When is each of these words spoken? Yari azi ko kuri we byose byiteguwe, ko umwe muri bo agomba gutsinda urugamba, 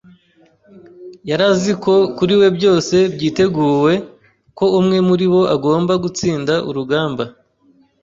Yari 1.29 1.43
azi 1.51 1.73
ko 1.83 1.93
kuri 2.17 2.33
we 2.39 2.47
byose 2.57 2.95
byiteguwe, 3.15 3.93
ko 4.57 4.65
umwe 4.79 4.97
muri 5.07 5.25
bo 5.31 5.41
agomba 5.55 5.93
gutsinda 6.03 6.53
urugamba, 6.69 7.23